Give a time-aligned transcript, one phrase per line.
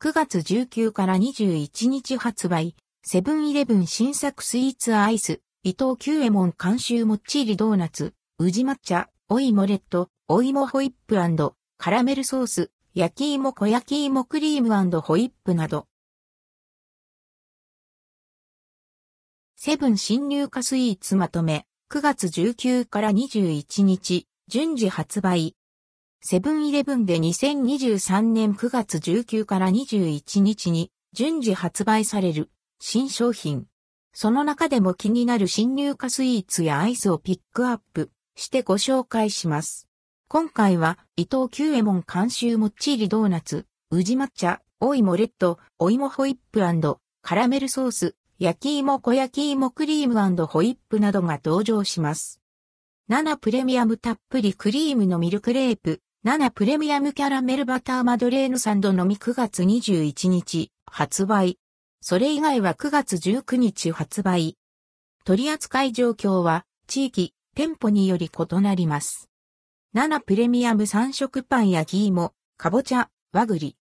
[0.00, 11.16] 9月19から21日発売、セブンイレブン新作スイーツアイス、伊藤久右衛門監修もっちりドーナツ、宇治抹茶、お芋レッド、お芋ホイップ
[11.78, 15.88] カラメルソース、焼き芋小焼き芋クリームホイップなど。
[19.56, 25.56] セブン新入荷スイーツまとめ、9月19から21日、順次発売。
[26.20, 33.66] セブンイレブンで2023年9月19から21日に順次発売される新商品。
[34.12, 39.88] その中でも気になる新入荷スイーツやアイスをピックアップしてご紹介します。
[40.28, 46.60] 今回は伊藤久右衛門監修もっちりドーナツ、宇治抹茶、お芋レッド、お芋ホイップ
[47.22, 52.40] カラメルソース、焼き芋小焼き芋クリームホイップなどが登場します。
[53.08, 61.60] 7プレミアムたっぷりクリームのミルクレープ、7プレミアムキャラメルバターマドレーヌサンドのみ9月21日発売。
[62.00, 64.56] それ以外は9月19日発売。
[65.24, 69.30] 取扱い状況は地域、店舗により異なります。
[69.94, 73.76] 7プレミアム3色パン焼き芋、かぼちゃ、和栗。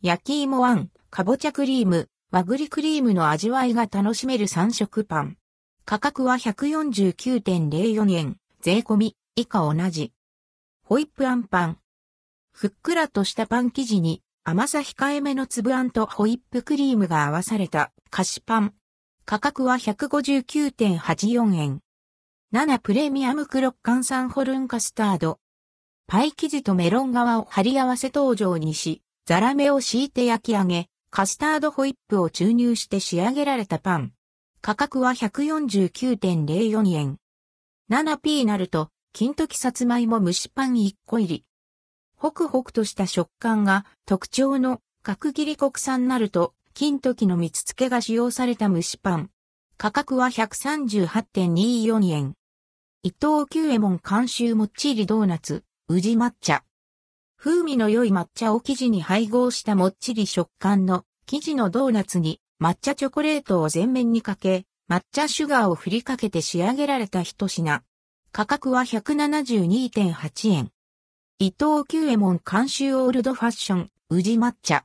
[0.00, 5.38] 焼き芋あん、かぼちゃクリーム、和栗クリームの味わいが楽しめる3色パン。
[5.84, 10.13] 価格は149.04円、税込み、以下同じ。
[10.86, 11.78] ホイップあんパン。
[12.52, 18.74] ふっくらとしたパン生地に甘さ控えめの粒あんとホイップクリームが合わされた菓子パン。
[19.24, 21.80] 価格は159.84円。
[22.52, 25.38] 7プレミアムクロッカンサンホルンカスタード。
[26.06, 34.12] パイ生地とメロン側を貼り合わせ登場にし、ザラメを敷いて焼き上げ、カスタードホイップを注入して仕上げられたパン。
[34.60, 37.16] 価格は149.04円。
[37.90, 41.44] 7P なると、金時さつまいも蒸しパン1個入り。
[42.16, 49.30] ホクホクとした食感が特徴の角切り国産なると、金時の蜜漬けが使用された蒸しパン。
[49.76, 52.34] 価格は138.24円。
[53.04, 56.64] 伊藤久右衛門監修もっちりドーナツ、宇治抹茶。
[57.38, 67.84] 風味の良い抹茶を生地に配合したもっちり食感の生地のドーナツに抹茶チョコレートを全面にかけ、抹茶シュガーを振りかけて仕上げられた一品。
[68.36, 70.72] 価格は172.8円。
[71.38, 74.84] 伊藤久右衛門監修オールドファッション、宇治抹茶。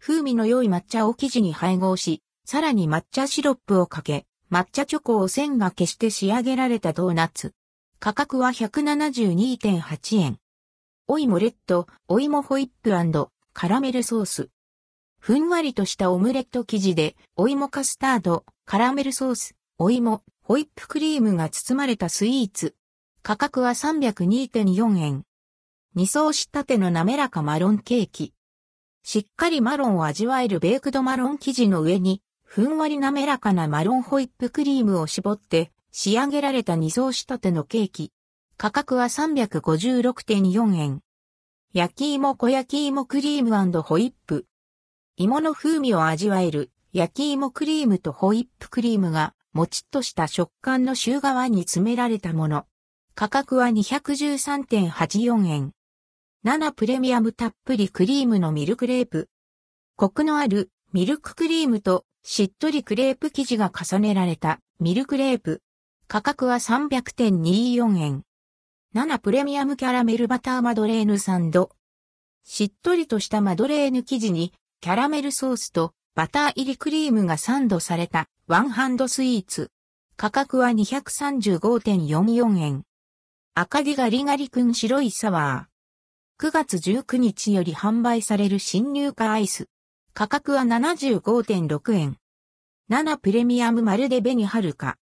[0.00, 7.54] 風味の良い抹茶を生地に配合し、さらに抹茶シロップをかけ、抹茶チョコを線が消して仕上げられたドーナツ。
[8.00, 10.38] 価格は172.8円。
[11.06, 12.90] お芋レッド、お芋ホイップ
[13.52, 14.48] カラメルソース。
[15.20, 22.76] ふんわりとしたオムレット生地で、お芋カスタード、カラメルソース、お芋、ホイップクリームが包まれたスイーツ。
[23.24, 25.24] 価格は302.4円。
[25.96, 28.32] 二層したての滑らかマロンケーキ。
[29.02, 38.12] しっかりマロンを味わえるベークドマロン生地の上に、ふんわり滑らかなマロンホイップクリームを絞って仕上げられた二層仕立てのケーキ。
[38.56, 41.00] 価格は356.4円。
[41.72, 44.46] 焼き芋小焼き芋クリームホイップ。
[45.16, 52.66] 芋の風味を味わえる焼き芋クリームとホイップクリームがもちっとした食感の週側に詰められたもの。
[53.14, 55.72] 価格は213.84円。
[56.44, 59.28] 7プレミアムたっぷりクリームのミルクレープ。
[59.94, 65.62] コクのあるミルククリームとしっとりクレープ生地が重ねられたミルクレープ。
[66.08, 68.24] 価格は300.24円。
[68.92, 71.70] 7プレミアムキャラメルバターマドレーヌサンド。
[72.42, 79.72] しっとりとしたマドレーヌ生地にキャラメルソースとバター入りクリームがサンドされたワンハンドスイーツ。
[80.16, 82.84] 価格は235.44円。
[83.54, 86.46] 赤木ガリガリ君白いサワー。
[86.46, 89.66] 9月19日より販売される新入荷アイス。
[90.12, 92.16] 価格は75.6円。
[92.90, 94.98] 7プレミアムまるで紅はるか。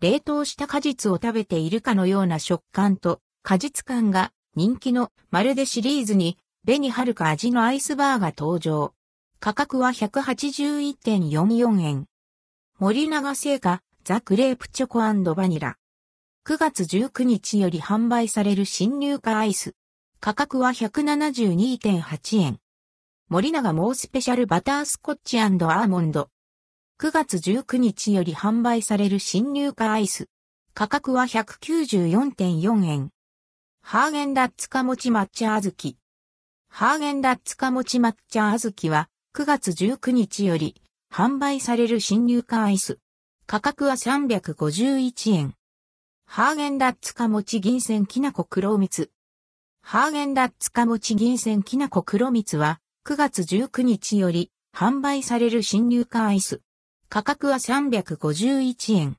[0.00, 8.94] 冷凍した果実を食べているかのような食感と果実感が人気のまるでシリーズに紅はるか味のアイスバーが登場。
[9.40, 12.06] 価格は181.44円。
[12.80, 14.98] 森永製菓ザ・クレープチョコ
[15.36, 15.76] バニラ。
[16.44, 19.76] 9月19日より販売される新入荷アイス。
[20.18, 22.58] 価格は172.8円。
[23.28, 26.30] 森永モースペシャルバタースコッチアーモンド。
[27.00, 30.26] 9月19日より販売される新入荷アイス。
[30.74, 33.10] 価格は194.4円。
[33.82, 35.96] ハーゲンダッツかもち抹茶あずき。
[36.68, 39.08] ハーゲンダッツかもち抹茶あずきは
[39.38, 40.74] 9月19日より
[41.14, 42.98] 販売される新入荷アイス。
[43.46, 45.54] 価格は351円。
[46.26, 49.12] ハーゲンダッツかもち銀線きなこ黒蜜。
[49.80, 56.60] ハーゲンダッツかもち銀線きなこ黒蜜は9月19日より販売される新入荷アイス。
[57.08, 59.16] 価格は351円。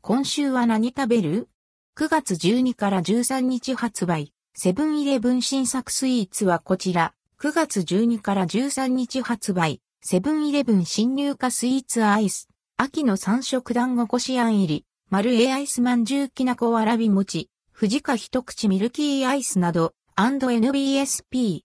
[0.00, 1.50] 今週は何食べる
[1.98, 4.32] ?9 月12から13日発売。
[4.54, 7.12] セブンイレブン新作スイーツはこちら。
[7.42, 9.80] 9月12から13日発売。
[10.00, 12.46] セブンイレブン新入荷スイーツアイス。
[12.76, 14.86] 秋の三色団子こしあん入り。
[15.10, 17.50] 丸 A アイスまんじゅうきなこわらび餅。
[17.76, 19.92] 富士か一口ミルキーアイスなど。
[20.16, 21.60] &NBSP。